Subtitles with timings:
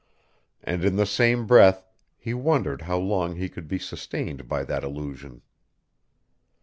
[0.63, 1.85] And in the same breath
[2.17, 5.43] he wondered how long he could be sustained by that illusion.